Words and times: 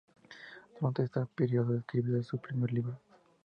Durante 0.79 1.03
este 1.03 1.23
periodo 1.27 1.77
escribió 1.77 2.23
su 2.23 2.39
primer 2.39 2.73
libro. 2.73 2.97